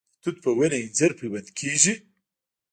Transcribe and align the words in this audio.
د 0.03 0.03
توت 0.21 0.37
په 0.43 0.49
ونه 0.57 0.77
انجیر 0.83 1.11
پیوند 1.19 1.47
کیږي؟ 1.59 1.93